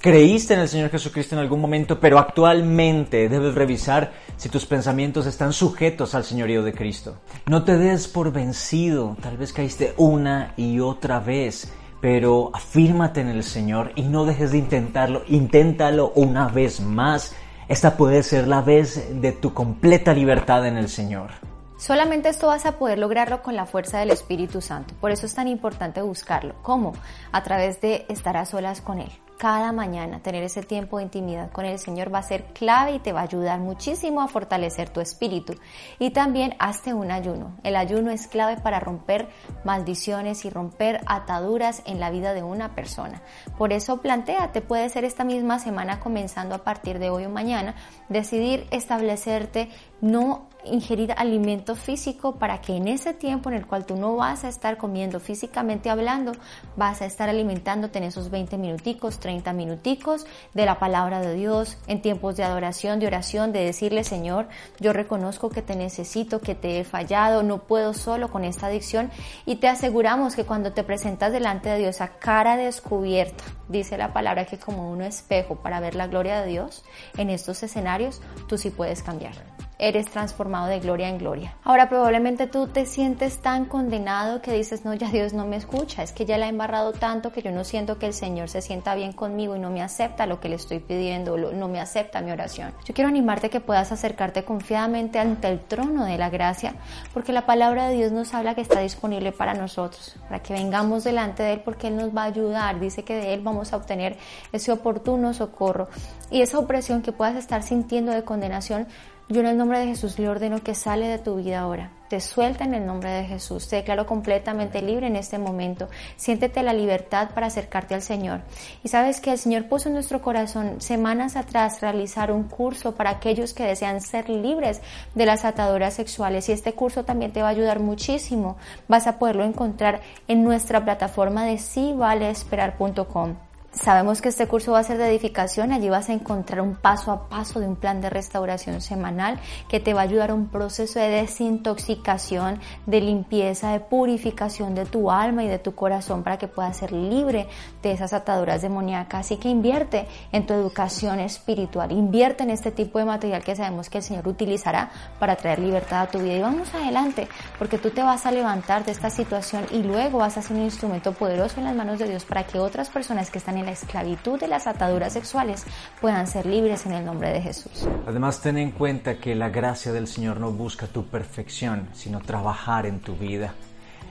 creíste 0.00 0.54
en 0.54 0.60
el 0.60 0.68
Señor 0.68 0.90
Jesucristo 0.90 1.34
en 1.34 1.40
algún 1.40 1.60
momento, 1.60 1.98
pero 1.98 2.18
actualmente 2.18 3.28
debes 3.28 3.54
revisar 3.54 4.12
si 4.36 4.48
tus 4.48 4.66
pensamientos 4.66 5.26
están 5.26 5.52
sujetos 5.52 6.14
al 6.14 6.24
señorío 6.24 6.62
de 6.62 6.72
Cristo. 6.72 7.16
No 7.46 7.64
te 7.64 7.76
des 7.76 8.08
por 8.08 8.32
vencido, 8.32 9.16
tal 9.20 9.36
vez 9.36 9.52
caíste 9.52 9.94
una 9.96 10.54
y 10.56 10.80
otra 10.80 11.20
vez, 11.20 11.72
pero 12.00 12.50
afírmate 12.54 13.20
en 13.20 13.28
el 13.28 13.42
Señor 13.42 13.92
y 13.96 14.02
no 14.02 14.24
dejes 14.24 14.52
de 14.52 14.58
intentarlo, 14.58 15.22
inténtalo 15.28 16.12
una 16.14 16.48
vez 16.48 16.80
más. 16.80 17.34
Esta 17.68 17.96
puede 17.96 18.22
ser 18.22 18.46
la 18.48 18.62
vez 18.62 19.20
de 19.20 19.32
tu 19.32 19.52
completa 19.52 20.14
libertad 20.14 20.66
en 20.66 20.76
el 20.76 20.88
Señor. 20.88 21.47
Solamente 21.78 22.28
esto 22.28 22.48
vas 22.48 22.66
a 22.66 22.72
poder 22.72 22.98
lograrlo 22.98 23.40
con 23.40 23.54
la 23.54 23.64
fuerza 23.64 24.00
del 24.00 24.10
Espíritu 24.10 24.60
Santo. 24.60 24.94
Por 25.00 25.12
eso 25.12 25.26
es 25.26 25.34
tan 25.34 25.46
importante 25.46 26.02
buscarlo. 26.02 26.56
¿Cómo? 26.62 26.92
A 27.30 27.44
través 27.44 27.80
de 27.80 28.04
estar 28.08 28.36
a 28.36 28.44
solas 28.46 28.80
con 28.80 28.98
Él 28.98 29.12
cada 29.38 29.72
mañana, 29.72 30.20
tener 30.20 30.42
ese 30.42 30.62
tiempo 30.62 30.98
de 30.98 31.04
intimidad 31.04 31.50
con 31.52 31.64
el 31.64 31.78
Señor 31.78 32.12
va 32.12 32.18
a 32.18 32.22
ser 32.24 32.44
clave 32.46 32.94
y 32.94 32.98
te 32.98 33.12
va 33.12 33.20
a 33.20 33.24
ayudar 33.24 33.60
muchísimo 33.60 34.20
a 34.20 34.28
fortalecer 34.28 34.90
tu 34.90 35.00
espíritu. 35.00 35.54
Y 36.00 36.10
también 36.10 36.54
hazte 36.58 36.92
un 36.92 37.12
ayuno. 37.12 37.56
El 37.62 37.76
ayuno 37.76 38.10
es 38.10 38.26
clave 38.26 38.60
para 38.60 38.80
romper 38.80 39.28
maldiciones 39.64 40.44
y 40.44 40.50
romper 40.50 41.00
ataduras 41.06 41.82
en 41.86 42.00
la 42.00 42.10
vida 42.10 42.34
de 42.34 42.42
una 42.42 42.74
persona. 42.74 43.22
Por 43.56 43.72
eso 43.72 43.98
planteate, 43.98 44.60
puede 44.60 44.88
ser 44.88 45.04
esta 45.04 45.22
misma 45.22 45.60
semana 45.60 46.00
comenzando 46.00 46.56
a 46.56 46.64
partir 46.64 46.98
de 46.98 47.10
hoy 47.10 47.24
o 47.24 47.30
mañana, 47.30 47.76
decidir 48.08 48.66
establecerte 48.72 49.70
no 50.00 50.48
ingerir 50.70 51.12
alimento 51.16 51.74
físico 51.74 52.36
para 52.36 52.60
que 52.60 52.76
en 52.76 52.88
ese 52.88 53.14
tiempo 53.14 53.50
en 53.50 53.56
el 53.56 53.66
cual 53.66 53.86
tú 53.86 53.96
no 53.96 54.16
vas 54.16 54.44
a 54.44 54.48
estar 54.48 54.76
comiendo 54.76 55.20
físicamente 55.20 55.90
hablando, 55.90 56.32
vas 56.76 57.02
a 57.02 57.06
estar 57.06 57.28
alimentándote 57.28 57.98
en 57.98 58.04
esos 58.04 58.30
20 58.30 58.58
minuticos, 58.58 59.18
30 59.18 59.52
minuticos 59.52 60.26
de 60.54 60.66
la 60.66 60.78
palabra 60.78 61.20
de 61.20 61.34
Dios, 61.34 61.78
en 61.86 62.02
tiempos 62.02 62.36
de 62.36 62.44
adoración, 62.44 63.00
de 63.00 63.06
oración, 63.06 63.52
de 63.52 63.64
decirle, 63.64 64.04
Señor, 64.04 64.48
yo 64.80 64.92
reconozco 64.92 65.50
que 65.50 65.62
te 65.62 65.76
necesito, 65.76 66.40
que 66.40 66.54
te 66.54 66.80
he 66.80 66.84
fallado, 66.84 67.42
no 67.42 67.58
puedo 67.58 67.94
solo 67.94 68.30
con 68.30 68.44
esta 68.44 68.66
adicción 68.66 69.10
y 69.46 69.56
te 69.56 69.68
aseguramos 69.68 70.34
que 70.34 70.44
cuando 70.44 70.72
te 70.72 70.84
presentas 70.84 71.32
delante 71.32 71.68
de 71.68 71.78
Dios 71.78 72.00
a 72.00 72.08
cara 72.18 72.56
descubierta, 72.56 73.44
dice 73.68 73.96
la 73.96 74.12
palabra 74.12 74.46
que 74.46 74.58
como 74.58 74.90
un 74.90 75.02
espejo 75.02 75.56
para 75.56 75.80
ver 75.80 75.94
la 75.94 76.06
gloria 76.06 76.40
de 76.40 76.48
Dios, 76.48 76.84
en 77.16 77.30
estos 77.30 77.62
escenarios 77.62 78.20
tú 78.48 78.58
sí 78.58 78.70
puedes 78.70 79.02
cambiar 79.02 79.67
eres 79.78 80.10
transformado 80.10 80.66
de 80.66 80.80
gloria 80.80 81.08
en 81.08 81.18
gloria. 81.18 81.56
Ahora 81.62 81.88
probablemente 81.88 82.46
tú 82.46 82.66
te 82.66 82.84
sientes 82.84 83.38
tan 83.38 83.66
condenado 83.66 84.42
que 84.42 84.52
dices, 84.52 84.84
no, 84.84 84.92
ya 84.94 85.08
Dios 85.08 85.32
no 85.32 85.46
me 85.46 85.56
escucha, 85.56 86.02
es 86.02 86.12
que 86.12 86.26
ya 86.26 86.36
la 86.36 86.46
he 86.46 86.48
embarrado 86.48 86.92
tanto 86.92 87.32
que 87.32 87.42
yo 87.42 87.52
no 87.52 87.64
siento 87.64 87.98
que 87.98 88.06
el 88.06 88.12
Señor 88.12 88.48
se 88.48 88.60
sienta 88.60 88.94
bien 88.94 89.12
conmigo 89.12 89.54
y 89.54 89.60
no 89.60 89.70
me 89.70 89.82
acepta 89.82 90.26
lo 90.26 90.40
que 90.40 90.48
le 90.48 90.56
estoy 90.56 90.80
pidiendo, 90.80 91.36
no 91.36 91.68
me 91.68 91.80
acepta 91.80 92.20
mi 92.20 92.32
oración. 92.32 92.72
Yo 92.84 92.92
quiero 92.92 93.08
animarte 93.08 93.50
que 93.50 93.60
puedas 93.60 93.92
acercarte 93.92 94.44
confiadamente 94.44 95.20
ante 95.20 95.48
el 95.48 95.60
trono 95.60 96.04
de 96.04 96.18
la 96.18 96.28
gracia, 96.28 96.74
porque 97.14 97.32
la 97.32 97.46
palabra 97.46 97.88
de 97.88 97.96
Dios 97.96 98.12
nos 98.12 98.34
habla 98.34 98.54
que 98.54 98.62
está 98.62 98.80
disponible 98.80 99.30
para 99.30 99.54
nosotros, 99.54 100.16
para 100.28 100.42
que 100.42 100.54
vengamos 100.54 101.04
delante 101.04 101.42
de 101.42 101.52
Él 101.52 101.60
porque 101.64 101.88
Él 101.88 101.96
nos 101.96 102.16
va 102.16 102.22
a 102.22 102.26
ayudar, 102.26 102.80
dice 102.80 103.04
que 103.04 103.14
de 103.14 103.34
Él 103.34 103.42
vamos 103.42 103.72
a 103.72 103.76
obtener 103.76 104.16
ese 104.52 104.72
oportuno 104.72 105.32
socorro 105.34 105.88
y 106.30 106.42
esa 106.42 106.58
opresión 106.58 107.02
que 107.02 107.12
puedas 107.12 107.36
estar 107.36 107.62
sintiendo 107.62 108.12
de 108.12 108.24
condenación 108.24 108.88
yo 109.28 109.40
en 109.40 109.46
el 109.46 109.58
nombre 109.58 109.78
de 109.78 109.86
Jesús 109.86 110.18
le 110.18 110.28
ordeno 110.28 110.62
que 110.62 110.74
sale 110.74 111.06
de 111.06 111.18
tu 111.18 111.36
vida 111.36 111.60
ahora. 111.60 111.90
Te 112.08 112.20
suelta 112.20 112.64
en 112.64 112.72
el 112.72 112.86
nombre 112.86 113.10
de 113.10 113.24
Jesús. 113.24 113.68
Te 113.68 113.76
declaro 113.76 114.06
completamente 114.06 114.80
libre 114.80 115.08
en 115.08 115.16
este 115.16 115.38
momento. 115.38 115.88
Siéntete 116.16 116.62
la 116.62 116.72
libertad 116.72 117.30
para 117.34 117.48
acercarte 117.48 117.94
al 117.94 118.00
Señor. 118.00 118.40
Y 118.82 118.88
sabes 118.88 119.20
que 119.20 119.32
el 119.32 119.38
Señor 119.38 119.68
puso 119.68 119.88
en 119.88 119.94
nuestro 119.94 120.22
corazón 120.22 120.80
semanas 120.80 121.36
atrás 121.36 121.82
realizar 121.82 122.32
un 122.32 122.44
curso 122.44 122.94
para 122.94 123.10
aquellos 123.10 123.52
que 123.52 123.64
desean 123.64 124.00
ser 124.00 124.30
libres 124.30 124.80
de 125.14 125.26
las 125.26 125.44
ataduras 125.44 125.92
sexuales. 125.92 126.48
Y 126.48 126.52
este 126.52 126.72
curso 126.72 127.04
también 127.04 127.32
te 127.32 127.42
va 127.42 127.48
a 127.48 127.50
ayudar 127.50 127.80
muchísimo. 127.80 128.56
Vas 128.88 129.06
a 129.06 129.18
poderlo 129.18 129.44
encontrar 129.44 130.00
en 130.28 130.42
nuestra 130.44 130.82
plataforma 130.82 131.44
de 131.44 131.58
sivalesperar.com. 131.58 133.47
Sabemos 133.70 134.22
que 134.22 134.30
este 134.30 134.48
curso 134.48 134.72
va 134.72 134.78
a 134.78 134.82
ser 134.82 134.96
de 134.96 135.08
edificación, 135.10 135.72
allí 135.72 135.90
vas 135.90 136.08
a 136.08 136.14
encontrar 136.14 136.62
un 136.62 136.74
paso 136.74 137.12
a 137.12 137.28
paso 137.28 137.60
de 137.60 137.68
un 137.68 137.76
plan 137.76 138.00
de 138.00 138.08
restauración 138.08 138.80
semanal 138.80 139.38
que 139.68 139.78
te 139.78 139.92
va 139.92 140.00
a 140.00 140.04
ayudar 140.04 140.30
a 140.30 140.34
un 140.34 140.48
proceso 140.48 140.98
de 140.98 141.10
desintoxicación, 141.10 142.60
de 142.86 143.02
limpieza, 143.02 143.72
de 143.72 143.80
purificación 143.80 144.74
de 144.74 144.86
tu 144.86 145.10
alma 145.10 145.44
y 145.44 145.48
de 145.48 145.58
tu 145.58 145.74
corazón 145.74 146.22
para 146.22 146.38
que 146.38 146.48
puedas 146.48 146.78
ser 146.78 146.92
libre 146.92 147.46
de 147.82 147.92
esas 147.92 148.14
ataduras 148.14 148.62
demoníacas. 148.62 149.26
Así 149.26 149.36
que 149.36 149.50
invierte 149.50 150.08
en 150.32 150.46
tu 150.46 150.54
educación 150.54 151.20
espiritual, 151.20 151.92
invierte 151.92 152.44
en 152.44 152.50
este 152.50 152.70
tipo 152.70 152.98
de 152.98 153.04
material 153.04 153.44
que 153.44 153.54
sabemos 153.54 153.90
que 153.90 153.98
el 153.98 154.04
Señor 154.04 154.26
utilizará 154.28 154.90
para 155.18 155.36
traer 155.36 155.58
libertad 155.58 156.02
a 156.02 156.06
tu 156.06 156.20
vida. 156.20 156.36
Y 156.36 156.40
vamos 156.40 156.74
adelante, 156.74 157.28
porque 157.58 157.76
tú 157.76 157.90
te 157.90 158.02
vas 158.02 158.24
a 158.24 158.30
levantar 158.30 158.86
de 158.86 158.92
esta 158.92 159.10
situación 159.10 159.66
y 159.70 159.82
luego 159.82 160.18
vas 160.18 160.38
a 160.38 160.42
ser 160.42 160.56
un 160.56 160.62
instrumento 160.62 161.12
poderoso 161.12 161.58
en 161.58 161.64
las 161.64 161.76
manos 161.76 161.98
de 161.98 162.08
Dios 162.08 162.24
para 162.24 162.44
que 162.44 162.58
otras 162.58 162.88
personas 162.88 163.30
que 163.30 163.36
están 163.36 163.57
en 163.58 163.66
la 163.66 163.72
esclavitud 163.72 164.40
de 164.40 164.48
las 164.48 164.66
ataduras 164.66 165.12
sexuales 165.12 165.64
puedan 166.00 166.26
ser 166.26 166.46
libres 166.46 166.86
en 166.86 166.92
el 166.92 167.04
nombre 167.04 167.30
de 167.30 167.40
Jesús. 167.40 167.88
Además, 168.06 168.40
ten 168.40 168.58
en 168.58 168.70
cuenta 168.70 169.18
que 169.18 169.34
la 169.34 169.50
gracia 169.50 169.92
del 169.92 170.06
Señor 170.06 170.40
no 170.40 170.50
busca 170.50 170.86
tu 170.86 171.06
perfección, 171.06 171.88
sino 171.92 172.20
trabajar 172.20 172.86
en 172.86 173.00
tu 173.00 173.16
vida. 173.16 173.54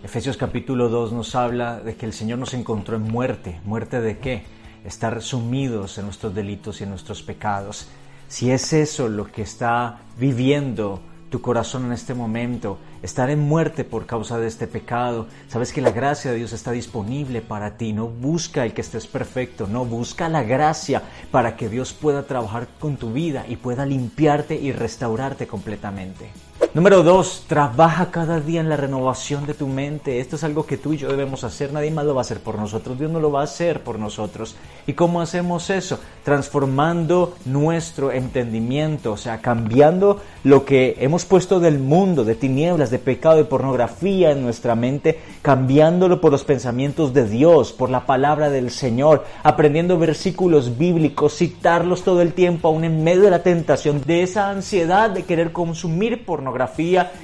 Efesios 0.04 0.38
capítulo 0.38 0.90
2 0.90 1.12
nos 1.14 1.34
habla 1.36 1.80
de 1.80 1.96
que 1.96 2.06
el 2.06 2.14
Señor 2.14 2.38
nos 2.40 2.54
encontró 2.54 2.98
en 2.98 3.04
muerte. 3.04 3.60
¿Muerte 3.66 4.00
de 4.00 4.20
qué? 4.20 4.44
Estar 4.86 5.22
sumidos 5.22 5.98
en 5.98 6.06
nuestros 6.06 6.36
delitos 6.36 6.80
y 6.80 6.84
en 6.84 6.92
nuestros 6.92 7.24
pecados. 7.24 7.88
Si 8.28 8.52
es 8.52 8.74
eso 8.74 9.10
lo 9.10 9.32
que 9.32 9.42
está 9.42 10.00
viviendo 10.18 11.02
tu 11.30 11.42
corazón 11.42 11.86
en 11.86 11.94
este 11.94 12.14
momento, 12.14 12.78
estar 13.02 13.30
en 13.30 13.40
muerte 13.40 13.84
por 13.84 14.06
causa 14.06 14.38
de 14.40 14.48
este 14.48 14.68
pecado. 14.68 15.28
Sabes 15.48 15.74
que 15.74 15.82
la 15.82 15.92
gracia 15.92 16.32
de 16.32 16.38
Dios 16.38 16.54
está 16.54 16.72
disponible 16.72 17.42
para 17.42 17.78
ti. 17.78 17.94
No 17.94 18.08
busca 18.08 18.64
el 18.64 18.74
que 18.74 18.82
estés 18.82 19.08
perfecto, 19.08 19.68
no 19.68 19.86
busca 19.86 20.30
la 20.30 20.44
gracia 20.44 21.04
para 21.32 21.56
que 21.56 21.70
Dios 21.70 21.94
pueda 21.94 22.24
trabajar 22.24 22.68
con 22.80 22.98
tu 22.98 23.14
vida 23.14 23.46
y 23.48 23.58
pueda 23.58 23.86
limpiarte 23.86 24.56
y 24.56 24.72
restaurarte 24.72 25.48
completamente. 25.48 26.32
Número 26.74 27.04
dos, 27.04 27.44
trabaja 27.48 28.12
cada 28.12 28.40
día 28.40 28.62
en 28.62 28.70
la 28.70 28.78
renovación 28.78 29.46
de 29.46 29.54
tu 29.54 29.68
mente. 29.68 30.20
Esto 30.20 30.36
es 30.36 30.44
algo 30.44 30.66
que 30.66 30.78
tú 30.78 30.94
y 30.94 30.98
yo 30.98 31.08
debemos 31.08 31.44
hacer. 31.44 31.72
Nadie 31.72 31.92
más 31.92 32.06
lo 32.06 32.16
va 32.16 32.22
a 32.22 32.26
hacer 32.26 32.40
por 32.40 32.58
nosotros. 32.58 32.98
Dios 32.98 33.12
no 33.12 33.20
lo 33.20 33.32
va 33.32 33.42
a 33.42 33.46
hacer 33.46 33.84
por 33.84 34.00
nosotros. 34.00 34.56
¿Y 34.88 34.94
cómo 34.94 35.22
hacemos 35.22 35.70
eso? 35.70 36.00
Transformando 36.24 37.36
nuestro 37.46 38.12
entendimiento, 38.12 39.14
o 39.14 39.18
sea, 39.18 39.40
cambiando 39.40 40.22
lo 40.44 40.66
que 40.66 40.98
hemos 41.00 41.26
puesto 41.26 41.60
del 41.60 41.80
mundo, 41.80 42.24
de 42.24 42.36
tinieblas, 42.36 42.90
de 42.90 43.00
pecado, 43.00 43.38
de 43.38 43.46
pornografía 43.46 44.32
en 44.32 44.42
nuestra 44.42 44.76
mente, 44.76 45.20
cambiándolo 45.42 46.22
por 46.22 46.32
los 46.32 46.44
pensamientos 46.44 47.14
de 47.14 47.28
Dios, 47.28 47.72
por 47.72 47.90
la 47.90 48.06
palabra 48.06 48.50
del 48.50 48.72
Señor, 48.72 49.26
aprendiendo 49.44 49.98
versículos 49.98 50.78
bíblicos, 50.78 51.38
citarlos 51.38 52.04
todo 52.04 52.22
el 52.22 52.34
tiempo, 52.34 52.68
aún 52.68 52.84
en 52.84 53.04
medio 53.04 53.24
de 53.24 53.32
la 53.32 53.44
tentación, 53.44 54.02
de 54.06 54.24
esa 54.24 54.50
ansiedad 54.50 55.10
de 55.10 55.24
querer 55.24 55.52
consumir 55.52 56.26
pornografía, 56.26 56.47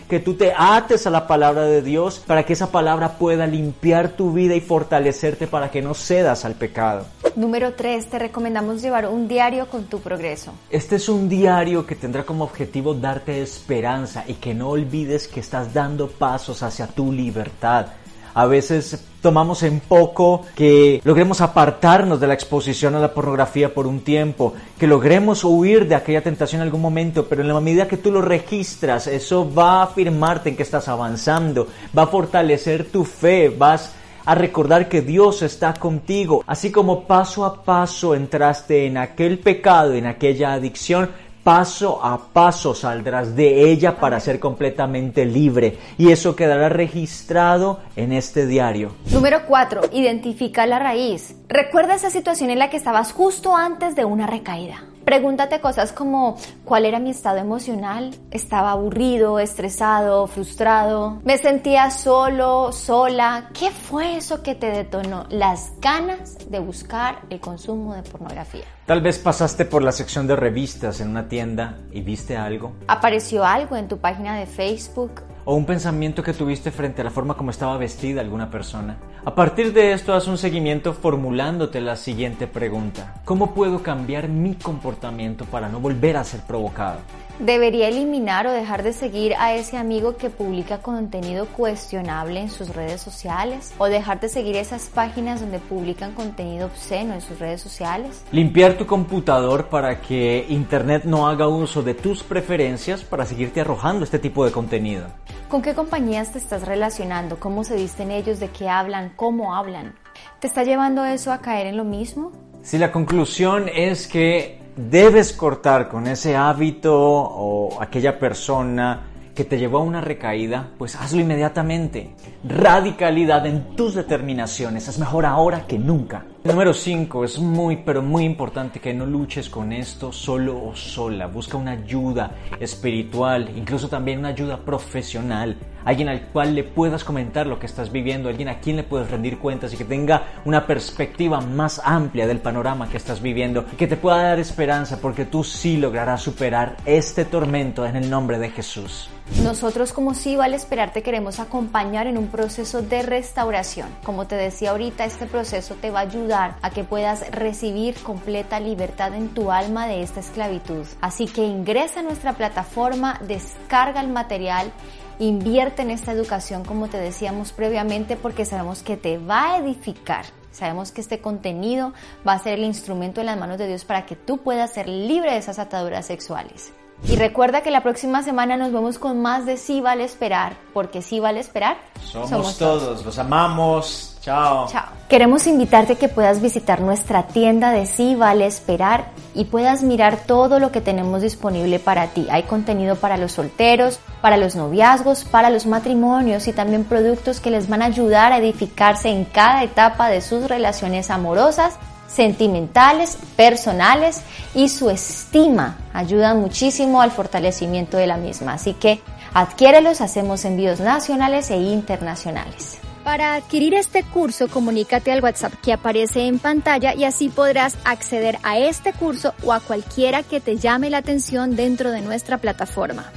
que 0.09 0.19
tú 0.19 0.35
te 0.35 0.53
ates 0.55 1.07
a 1.07 1.09
la 1.09 1.27
palabra 1.27 1.63
de 1.63 1.81
Dios 1.81 2.23
para 2.25 2.43
que 2.43 2.53
esa 2.53 2.71
palabra 2.71 3.17
pueda 3.17 3.47
limpiar 3.47 4.09
tu 4.09 4.31
vida 4.33 4.55
y 4.55 4.61
fortalecerte 4.61 5.47
para 5.47 5.71
que 5.71 5.81
no 5.81 5.93
cedas 5.93 6.45
al 6.45 6.55
pecado. 6.55 7.05
Número 7.35 7.73
3, 7.73 8.09
te 8.09 8.19
recomendamos 8.19 8.81
llevar 8.81 9.07
un 9.07 9.27
diario 9.27 9.67
con 9.67 9.85
tu 9.85 9.99
progreso. 9.99 10.53
Este 10.69 10.97
es 10.97 11.09
un 11.09 11.27
diario 11.27 11.85
que 11.85 11.95
tendrá 11.95 12.23
como 12.23 12.43
objetivo 12.43 12.93
darte 12.93 13.41
esperanza 13.41 14.23
y 14.27 14.35
que 14.35 14.53
no 14.53 14.69
olvides 14.69 15.27
que 15.27 15.39
estás 15.39 15.73
dando 15.73 16.07
pasos 16.07 16.61
hacia 16.61 16.87
tu 16.87 17.11
libertad. 17.11 17.87
A 18.35 18.45
veces 18.45 19.03
tomamos 19.23 19.63
en 19.63 19.79
poco 19.79 20.45
que 20.53 21.01
logremos 21.05 21.39
apartarnos 21.39 22.19
de 22.19 22.27
la 22.27 22.33
exposición 22.33 22.93
a 22.93 22.99
la 22.99 23.13
pornografía 23.13 23.73
por 23.73 23.87
un 23.87 24.01
tiempo, 24.01 24.53
que 24.77 24.85
logremos 24.85 25.45
huir 25.45 25.87
de 25.87 25.95
aquella 25.95 26.21
tentación 26.21 26.61
en 26.61 26.67
algún 26.67 26.81
momento, 26.81 27.25
pero 27.27 27.41
en 27.41 27.47
la 27.47 27.59
medida 27.61 27.87
que 27.87 27.97
tú 27.97 28.11
lo 28.11 28.21
registras, 28.21 29.07
eso 29.07 29.51
va 29.51 29.79
a 29.79 29.83
afirmarte 29.83 30.49
en 30.49 30.57
que 30.57 30.63
estás 30.63 30.89
avanzando, 30.89 31.69
va 31.97 32.03
a 32.03 32.07
fortalecer 32.07 32.91
tu 32.91 33.05
fe, 33.05 33.47
vas 33.49 33.93
a 34.25 34.35
recordar 34.35 34.89
que 34.89 35.01
Dios 35.01 35.41
está 35.41 35.73
contigo, 35.73 36.43
así 36.47 36.71
como 36.71 37.05
paso 37.05 37.45
a 37.45 37.63
paso 37.63 38.15
entraste 38.15 38.85
en 38.85 38.97
aquel 38.97 39.39
pecado, 39.39 39.93
en 39.93 40.05
aquella 40.05 40.53
adicción, 40.53 41.09
paso 41.43 42.03
a 42.03 42.17
paso 42.17 42.73
saldrás 42.73 43.35
de 43.35 43.69
ella 43.69 43.97
para 43.97 44.19
ser 44.19 44.39
completamente 44.39 45.25
libre 45.25 45.77
y 45.97 46.11
eso 46.11 46.35
quedará 46.35 46.69
registrado 46.69 47.79
en 47.95 48.13
este 48.13 48.47
diario. 48.47 48.93
Número 49.11 49.45
4. 49.45 49.81
Identifica 49.91 50.65
la 50.65 50.79
raíz. 50.79 51.35
Recuerda 51.49 51.95
esa 51.95 52.09
situación 52.09 52.49
en 52.49 52.59
la 52.59 52.69
que 52.69 52.77
estabas 52.77 53.11
justo 53.11 53.55
antes 53.55 53.95
de 53.95 54.05
una 54.05 54.27
recaída. 54.27 54.85
Pregúntate 55.05 55.59
cosas 55.59 55.91
como 55.91 56.37
cuál 56.63 56.85
era 56.85 56.99
mi 56.99 57.09
estado 57.09 57.37
emocional, 57.37 58.15
estaba 58.31 58.71
aburrido, 58.71 59.39
estresado, 59.39 60.27
frustrado, 60.27 61.19
me 61.25 61.37
sentía 61.37 61.91
solo, 61.91 62.71
sola, 62.71 63.49
¿qué 63.53 63.69
fue 63.69 64.15
eso 64.15 64.41
que 64.41 64.55
te 64.55 64.67
detonó 64.67 65.25
las 65.29 65.73
ganas 65.81 66.37
de 66.49 66.59
buscar 66.59 67.19
el 67.29 67.39
consumo 67.41 67.93
de 67.95 68.03
pornografía? 68.03 68.63
Tal 68.85 69.01
vez 69.01 69.19
pasaste 69.19 69.65
por 69.65 69.81
la 69.81 69.91
sección 69.91 70.25
de 70.25 70.35
revistas 70.35 71.01
en 71.01 71.09
una 71.09 71.27
tienda 71.27 71.79
y 71.91 72.01
viste 72.01 72.37
algo. 72.37 72.73
¿Apareció 72.87 73.43
algo 73.43 73.75
en 73.75 73.87
tu 73.87 73.97
página 73.97 74.37
de 74.37 74.45
Facebook? 74.45 75.21
O 75.45 75.55
un 75.55 75.65
pensamiento 75.65 76.23
que 76.23 76.33
tuviste 76.33 76.71
frente 76.71 77.01
a 77.01 77.03
la 77.03 77.11
forma 77.11 77.35
como 77.35 77.51
estaba 77.51 77.77
vestida 77.77 78.21
alguna 78.21 78.49
persona. 78.49 78.97
A 79.25 79.35
partir 79.35 79.73
de 79.73 79.93
esto, 79.93 80.13
haz 80.13 80.27
un 80.27 80.37
seguimiento 80.37 80.93
formulándote 80.93 81.81
la 81.81 81.95
siguiente 81.95 82.47
pregunta. 82.47 83.15
¿Cómo 83.25 83.53
puedo 83.53 83.83
cambiar 83.83 84.29
mi 84.29 84.55
comportamiento 84.55 85.45
para 85.45 85.69
no 85.69 85.79
volver 85.79 86.17
a 86.17 86.23
ser 86.23 86.41
provocado? 86.41 86.99
¿Debería 87.39 87.87
eliminar 87.87 88.45
o 88.45 88.51
dejar 88.51 88.83
de 88.83 88.93
seguir 88.93 89.33
a 89.39 89.55
ese 89.55 89.75
amigo 89.75 90.17
que 90.17 90.29
publica 90.29 90.83
contenido 90.83 91.47
cuestionable 91.47 92.39
en 92.39 92.49
sus 92.49 92.75
redes 92.75 93.01
sociales? 93.01 93.73
¿O 93.79 93.87
dejar 93.87 94.19
de 94.19 94.29
seguir 94.29 94.55
esas 94.55 94.85
páginas 94.85 95.41
donde 95.41 95.57
publican 95.57 96.13
contenido 96.13 96.67
obsceno 96.67 97.15
en 97.15 97.21
sus 97.21 97.39
redes 97.39 97.59
sociales? 97.59 98.23
Limpiar 98.31 98.77
tu 98.77 98.85
computador 98.85 99.67
para 99.69 99.99
que 99.99 100.45
Internet 100.47 101.05
no 101.05 101.27
haga 101.27 101.47
uso 101.47 101.81
de 101.81 101.95
tus 101.95 102.21
preferencias 102.21 103.03
para 103.03 103.25
seguirte 103.25 103.61
arrojando 103.61 104.03
este 104.03 104.19
tipo 104.19 104.45
de 104.45 104.51
contenido. 104.51 105.07
¿Con 105.49 105.63
qué 105.63 105.73
compañías 105.73 106.33
te 106.33 106.37
estás 106.37 106.67
relacionando? 106.67 107.39
¿Cómo 107.39 107.63
se 107.63 107.75
visten 107.75 108.11
ellos? 108.11 108.39
¿De 108.39 108.49
qué 108.49 108.69
hablan? 108.69 109.11
¿Cómo 109.15 109.55
hablan? 109.55 109.95
¿Te 110.39 110.45
está 110.45 110.63
llevando 110.63 111.03
eso 111.03 111.31
a 111.31 111.39
caer 111.39 111.65
en 111.65 111.77
lo 111.77 111.83
mismo? 111.83 112.31
Si 112.61 112.77
la 112.77 112.91
conclusión 112.91 113.69
es 113.73 114.07
que 114.07 114.62
debes 114.75 115.33
cortar 115.33 115.89
con 115.89 116.07
ese 116.07 116.35
hábito 116.35 116.93
o 116.95 117.81
aquella 117.81 118.17
persona 118.19 119.07
que 119.35 119.45
te 119.45 119.57
llevó 119.57 119.79
a 119.79 119.83
una 119.83 120.01
recaída, 120.01 120.69
pues 120.77 120.95
hazlo 120.95 121.21
inmediatamente. 121.21 122.13
Radicalidad 122.43 123.45
en 123.45 123.75
tus 123.75 123.95
determinaciones. 123.95 124.87
Es 124.87 124.99
mejor 124.99 125.25
ahora 125.25 125.65
que 125.65 125.79
nunca. 125.79 126.25
Número 126.45 126.73
5. 126.73 127.23
Es 127.23 127.39
muy, 127.39 127.77
pero 127.77 128.01
muy 128.01 128.25
importante 128.25 128.81
que 128.81 128.93
no 128.93 129.05
luches 129.05 129.49
con 129.49 129.71
esto 129.71 130.11
solo 130.11 130.61
o 130.61 130.75
sola. 130.75 131.27
Busca 131.27 131.55
una 131.55 131.71
ayuda 131.71 132.35
espiritual, 132.59 133.49
incluso 133.55 133.87
también 133.87 134.19
una 134.19 134.27
ayuda 134.27 134.57
profesional. 134.57 135.55
Alguien 135.85 136.09
al 136.09 136.21
cual 136.27 136.53
le 136.53 136.65
puedas 136.65 137.05
comentar 137.05 137.47
lo 137.47 137.59
que 137.59 137.65
estás 137.65 137.93
viviendo, 137.93 138.27
alguien 138.27 138.49
a 138.49 138.59
quien 138.59 138.75
le 138.75 138.83
puedes 138.83 139.09
rendir 139.09 139.37
cuentas 139.39 139.73
y 139.73 139.77
que 139.77 139.85
tenga 139.85 140.41
una 140.43 140.67
perspectiva 140.67 141.39
más 141.39 141.81
amplia 141.83 142.27
del 142.27 142.39
panorama 142.39 142.89
que 142.89 142.97
estás 142.97 143.21
viviendo 143.21 143.65
y 143.71 143.75
que 143.77 143.87
te 143.87 143.97
pueda 143.97 144.23
dar 144.23 144.39
esperanza 144.39 144.99
porque 144.99 145.25
tú 145.25 145.45
sí 145.45 145.77
lograrás 145.77 146.21
superar 146.21 146.75
este 146.85 147.23
tormento 147.23 147.85
en 147.85 147.95
el 147.95 148.09
nombre 148.09 148.37
de 148.39 148.49
Jesús. 148.49 149.09
Nosotros 149.41 149.93
como 149.93 150.13
sí 150.13 150.35
vale 150.35 150.57
esperar 150.57 150.91
te 150.91 151.01
queremos 151.01 151.39
acompañar 151.39 152.07
en 152.07 152.17
un 152.17 152.27
proceso 152.27 152.81
de 152.81 153.01
restauración. 153.03 153.87
Como 154.03 154.27
te 154.27 154.35
decía 154.35 154.71
ahorita, 154.71 155.05
este 155.05 155.25
proceso 155.25 155.75
te 155.75 155.91
va 155.91 155.99
a 155.99 156.03
ayudar 156.03 156.32
a 156.33 156.69
que 156.69 156.83
puedas 156.83 157.29
recibir 157.31 157.95
completa 158.03 158.59
libertad 158.59 159.13
en 159.13 159.29
tu 159.29 159.51
alma 159.51 159.87
de 159.87 160.01
esta 160.01 160.19
esclavitud. 160.19 160.85
Así 161.01 161.27
que 161.27 161.45
ingresa 161.45 161.99
a 161.99 162.03
nuestra 162.03 162.33
plataforma, 162.33 163.19
descarga 163.25 164.01
el 164.01 164.09
material 164.09 164.71
invierte 165.19 165.83
en 165.83 165.91
esta 165.91 166.11
educación 166.11 166.63
como 166.63 166.87
te 166.87 166.97
decíamos 166.97 167.51
previamente 167.51 168.15
porque 168.15 168.45
sabemos 168.45 168.83
que 168.83 168.97
te 168.97 169.17
va 169.17 169.53
a 169.53 169.57
edificar. 169.57 170.25
Sabemos 170.51 170.91
que 170.91 171.01
este 171.01 171.19
contenido 171.19 171.93
va 172.27 172.33
a 172.33 172.39
ser 172.39 172.53
el 172.59 172.63
instrumento 172.63 173.21
en 173.21 173.25
las 173.25 173.39
manos 173.39 173.57
de 173.57 173.67
Dios 173.67 173.85
para 173.85 174.05
que 174.05 174.15
tú 174.15 174.37
puedas 174.37 174.71
ser 174.71 174.87
libre 174.87 175.31
de 175.31 175.37
esas 175.37 175.57
ataduras 175.57 176.05
sexuales. 176.05 176.73
Y 177.07 177.15
recuerda 177.15 177.61
que 177.61 177.71
la 177.71 177.81
próxima 177.81 178.21
semana 178.21 178.55
nos 178.55 178.71
vemos 178.71 178.99
con 178.99 179.21
más 179.21 179.45
de 179.45 179.57
Sí 179.57 179.81
vale 179.81 180.03
esperar, 180.03 180.55
porque 180.73 181.01
sí 181.01 181.19
vale 181.19 181.39
esperar. 181.39 181.77
Somos, 182.01 182.57
todos. 182.57 183.03
los 183.03 183.17
amamos. 183.17 184.12
Chao. 184.23 184.67
Chao. 184.69 184.85
Queremos 185.09 185.47
invitarte 185.47 185.93
a 185.93 185.95
que 185.97 186.07
puedas 186.07 186.41
visitar 186.41 186.79
nuestra 186.79 187.27
tienda 187.27 187.71
de 187.71 187.85
Sí 187.85 188.15
vale 188.15 188.45
esperar 188.45 189.11
y 189.35 189.45
puedas 189.45 189.83
mirar 189.83 190.15
todo 190.25 190.59
lo 190.59 190.71
que 190.71 190.79
tenemos 190.79 191.21
disponible 191.21 191.77
para 191.77 192.07
ti. 192.07 192.27
Hay 192.31 192.43
contenido 192.43 192.95
para 192.95 193.17
los 193.17 193.33
solteros, 193.33 193.99
para 194.21 194.37
los 194.37 194.55
noviazgos, 194.55 195.25
para 195.25 195.49
los 195.49 195.65
matrimonios 195.65 196.47
y 196.47 196.53
también 196.53 196.85
productos 196.85 197.41
que 197.41 197.51
les 197.51 197.67
van 197.67 197.81
a 197.81 197.87
ayudar 197.87 198.31
a 198.31 198.37
edificarse 198.37 199.09
en 199.09 199.25
cada 199.25 199.61
etapa 199.61 200.07
de 200.07 200.21
sus 200.21 200.47
relaciones 200.47 201.09
amorosas 201.09 201.73
sentimentales, 202.07 203.17
personales 203.35 204.21
y 204.55 204.69
su 204.69 204.89
estima 204.89 205.77
ayudan 205.93 206.39
muchísimo 206.39 207.01
al 207.01 207.11
fortalecimiento 207.11 207.97
de 207.97 208.07
la 208.07 208.15
misma. 208.15 208.53
Así 208.53 208.73
que 208.73 209.01
adquiérelos, 209.33 209.99
hacemos 209.99 210.45
envíos 210.45 210.79
nacionales 210.79 211.51
e 211.51 211.57
internacionales. 211.57 212.79
Para 213.03 213.35
adquirir 213.35 213.73
este 213.73 214.03
curso, 214.03 214.47
comunícate 214.47 215.11
al 215.11 215.21
WhatsApp 215.21 215.53
que 215.61 215.73
aparece 215.73 216.25
en 216.25 216.39
pantalla 216.39 216.95
y 216.95 217.03
así 217.03 217.27
podrás 217.27 217.77
acceder 217.83 218.37
a 218.43 218.57
este 218.57 218.93
curso 218.93 219.33
o 219.43 219.51
a 219.51 219.59
cualquiera 219.59 220.23
que 220.23 220.39
te 220.39 220.55
llame 220.55 220.89
la 220.89 220.99
atención 220.99 221.57
dentro 221.57 221.91
de 221.91 222.01
nuestra 222.01 222.37
plataforma. 222.37 223.11